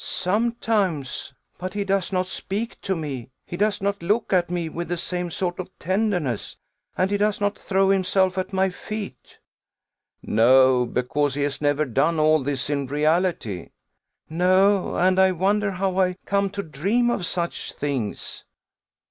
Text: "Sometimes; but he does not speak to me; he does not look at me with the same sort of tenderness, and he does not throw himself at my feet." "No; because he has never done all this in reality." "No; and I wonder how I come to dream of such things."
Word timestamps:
"Sometimes; 0.03 1.31
but 1.59 1.75
he 1.75 1.83
does 1.83 2.11
not 2.11 2.25
speak 2.25 2.81
to 2.81 2.95
me; 2.95 3.29
he 3.45 3.55
does 3.55 3.83
not 3.83 4.01
look 4.01 4.33
at 4.33 4.49
me 4.49 4.67
with 4.67 4.87
the 4.87 4.97
same 4.97 5.29
sort 5.29 5.59
of 5.59 5.69
tenderness, 5.77 6.57
and 6.97 7.11
he 7.11 7.17
does 7.17 7.39
not 7.39 7.55
throw 7.55 7.91
himself 7.91 8.35
at 8.35 8.51
my 8.51 8.71
feet." 8.71 9.37
"No; 10.23 10.87
because 10.87 11.35
he 11.35 11.43
has 11.43 11.61
never 11.61 11.85
done 11.85 12.19
all 12.19 12.41
this 12.41 12.67
in 12.67 12.87
reality." 12.87 13.69
"No; 14.27 14.95
and 14.95 15.19
I 15.19 15.33
wonder 15.33 15.69
how 15.73 15.99
I 15.99 16.15
come 16.25 16.49
to 16.49 16.63
dream 16.63 17.11
of 17.11 17.27
such 17.27 17.73
things." 17.73 18.43